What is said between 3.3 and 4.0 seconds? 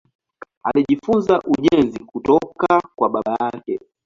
yake.